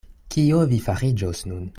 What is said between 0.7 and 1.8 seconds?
vi fariĝos nun?